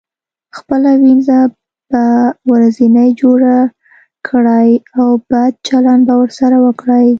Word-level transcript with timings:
خپله 0.57 0.89
وينځه 1.03 1.39
به 1.89 2.03
ورځنې 2.51 3.07
جوړه 3.21 3.55
کړئ 4.27 4.69
او 4.99 5.07
بد 5.29 5.53
چلند 5.67 6.01
به 6.07 6.13
ورسره 6.21 6.57
وکړئ. 6.65 7.07